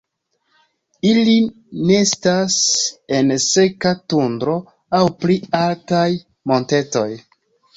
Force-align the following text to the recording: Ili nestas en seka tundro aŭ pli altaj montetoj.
Ili 1.09 1.35
nestas 1.89 2.55
en 3.17 3.35
seka 3.49 3.93
tundro 4.15 4.57
aŭ 5.01 5.05
pli 5.21 5.39
altaj 5.63 6.09
montetoj. 6.55 7.09